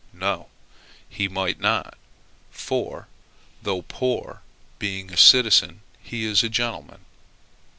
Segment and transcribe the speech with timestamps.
[0.13, 0.49] No,
[1.07, 1.95] he might not;
[2.49, 3.07] for,
[3.61, 4.41] though poor,
[4.79, 7.05] being a citizen, he is a gentleman.